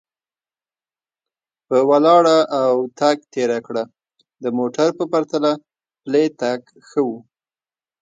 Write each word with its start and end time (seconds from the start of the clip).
په 1.67 1.77
ولاړه 1.89 2.37
او 2.61 2.73
تګ 2.99 3.17
تېره 3.33 3.59
کړه، 3.67 3.83
د 4.43 4.45
موټر 4.57 4.89
په 4.99 5.03
پرتله 5.11 5.51
پلی 6.03 6.25
تګ 6.41 6.59
ښه 6.89 7.01
و. 7.07 7.09